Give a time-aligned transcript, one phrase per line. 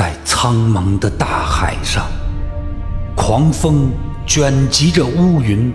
[0.00, 2.06] 在苍茫的大海上，
[3.14, 3.90] 狂风
[4.26, 5.70] 卷集着乌云，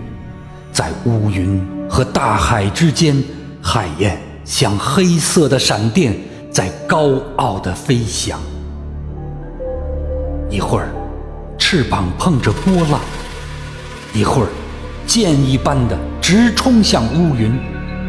[0.72, 3.22] 在乌云和大海之间，
[3.62, 6.12] 海燕像黑色的闪电，
[6.50, 8.40] 在高傲地飞翔。
[10.50, 10.88] 一会儿，
[11.56, 12.98] 翅膀碰着波浪；
[14.12, 14.48] 一会儿，
[15.06, 17.56] 箭一般的直冲向乌云。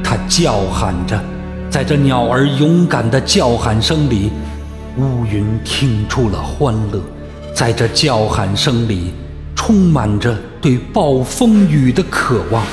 [0.03, 1.23] 它叫喊着，
[1.70, 4.31] 在这鸟儿勇敢的叫喊声里。
[4.97, 6.99] 乌云听出了欢乐，
[7.53, 9.13] 在这叫喊声里，
[9.55, 12.63] 充满着对暴风雨的渴望；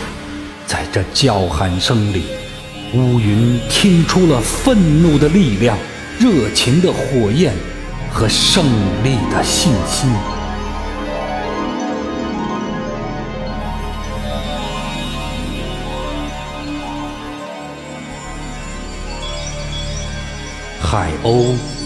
[0.67, 2.23] 在这叫喊声里，
[2.95, 5.77] 乌云听出了愤怒的力量、
[6.19, 7.53] 热情的火焰
[8.11, 8.65] 和胜
[9.03, 10.11] 利的信心。
[20.81, 21.84] 海鸥。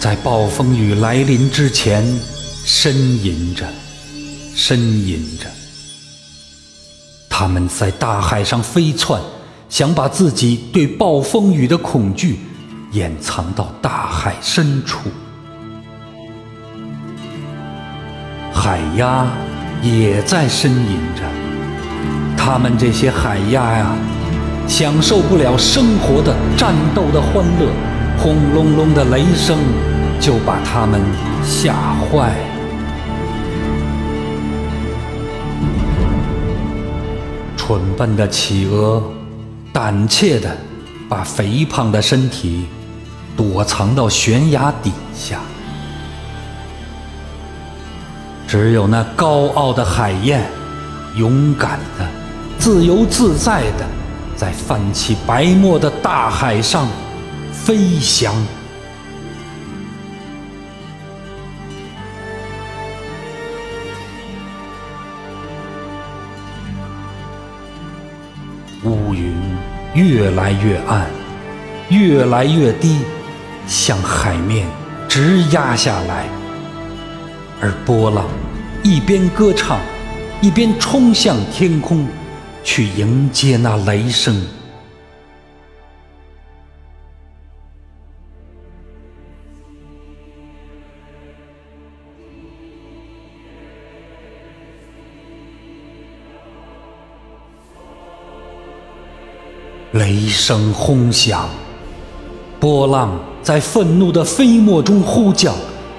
[0.00, 2.02] 在暴风雨来临之前，
[2.64, 3.66] 呻吟着，
[4.56, 5.44] 呻吟着。
[7.28, 9.20] 他们在大海上飞窜，
[9.68, 12.38] 想把自己对暴风雨的恐惧
[12.92, 15.00] 掩藏到大海深处。
[18.54, 19.30] 海鸭
[19.82, 21.22] 也在呻吟着，
[22.38, 23.94] 他们这些海鸭呀，
[24.66, 27.70] 享受不了生活的战斗的欢乐，
[28.18, 29.58] 轰隆隆的雷声。
[30.20, 31.00] 就把他们
[31.42, 31.72] 吓
[32.12, 32.34] 坏。
[37.56, 39.02] 蠢笨的企鹅，
[39.72, 40.54] 胆怯地
[41.08, 42.66] 把肥胖的身体
[43.36, 45.40] 躲藏到悬崖底下。
[48.46, 50.44] 只有那高傲的海燕，
[51.16, 52.06] 勇敢的、
[52.58, 53.86] 自由自在的，
[54.36, 56.88] 在泛起白沫的大海上
[57.52, 58.34] 飞翔。
[68.82, 69.34] 乌云
[69.92, 71.06] 越来越暗，
[71.90, 73.00] 越来越低，
[73.66, 74.66] 向海面
[75.06, 76.24] 直压下来。
[77.60, 78.24] 而波浪
[78.82, 79.78] 一边歌唱，
[80.40, 82.08] 一边冲向天空，
[82.64, 84.42] 去迎接那雷声。
[99.92, 101.48] 雷声轰响，
[102.60, 103.10] 波浪
[103.42, 105.52] 在愤怒的飞沫中呼叫，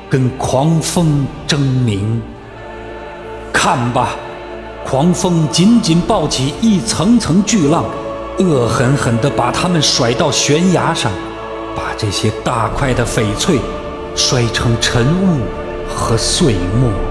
[0.09, 2.21] 跟狂风争鸣。
[3.51, 4.15] 看吧，
[4.85, 7.83] 狂风紧紧抱起一层层巨浪，
[8.39, 11.11] 恶狠狠地把它们甩到悬崖上，
[11.75, 13.59] 把这些大块的翡翠
[14.15, 15.41] 摔成尘雾
[15.93, 17.10] 和碎末。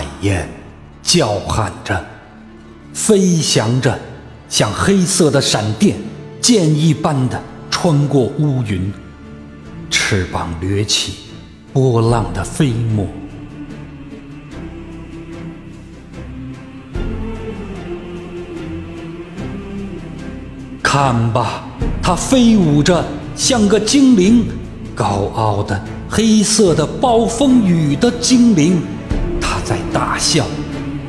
[0.00, 0.48] 海燕
[1.02, 2.02] 叫喊着，
[2.94, 3.98] 飞翔着，
[4.48, 5.94] 像黑色的闪电，
[6.40, 7.38] 箭一般的
[7.70, 8.90] 穿过乌云，
[9.90, 11.16] 翅膀掠起
[11.74, 13.06] 波浪的飞沫。
[20.82, 21.64] 看吧，
[22.02, 23.04] 它飞舞着，
[23.36, 24.46] 像个精灵，
[24.94, 25.78] 高傲的
[26.08, 28.80] 黑色的暴风雨的精灵。
[29.70, 30.44] 在大笑，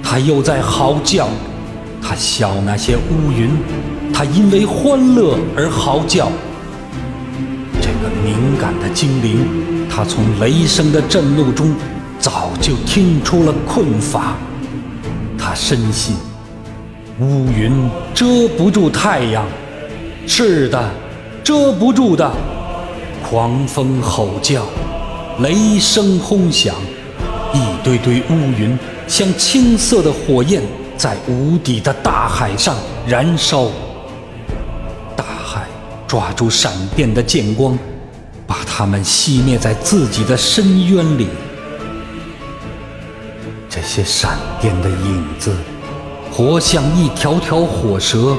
[0.04, 1.28] 他又在嚎叫，
[2.00, 3.50] 他笑那些乌云，
[4.14, 6.32] 他因为欢乐而嚎叫。
[7.82, 11.74] 这个敏感的精灵，他从雷声的震怒中
[12.20, 14.36] 早就听出了困乏。
[15.40, 16.16] 他深信，
[17.20, 19.44] 乌云遮不住太阳，
[20.28, 20.88] 是的，
[21.44, 22.32] 遮不住的。
[23.28, 24.62] 狂风吼叫，
[25.40, 26.76] 雷声轰响。
[27.54, 28.78] 一堆堆乌云
[29.08, 30.62] 像青色的火焰，
[30.98, 32.76] 在无底的大海上
[33.06, 33.68] 燃烧。
[35.16, 35.68] 大海
[36.08, 37.78] 抓住闪电的剑光，
[38.48, 41.28] 把它们熄灭在自己的深渊里。
[43.70, 45.56] 这些闪电的影子，
[46.32, 48.38] 活像一条条火蛇，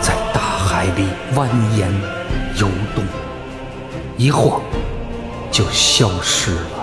[0.00, 1.04] 在大海里
[1.34, 1.86] 蜿蜒
[2.58, 3.04] 游动，
[4.16, 4.60] 一晃
[5.50, 6.77] 就消失了。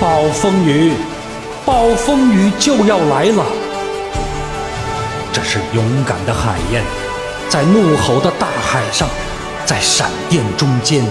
[0.00, 0.92] 暴风雨，
[1.66, 3.44] 暴风雨就要来了！
[5.32, 6.84] 这是勇敢的海燕，
[7.48, 9.08] 在怒吼的大海上，
[9.66, 11.04] 在闪电中间，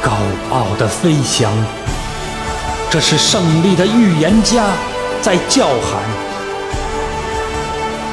[0.00, 0.12] 高
[0.50, 1.52] 傲的飞翔。
[2.88, 4.66] 这是胜利的预言家，
[5.20, 6.00] 在叫喊，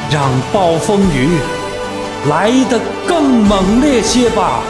[0.09, 1.37] 让暴风雨
[2.27, 4.63] 来得更猛烈些吧。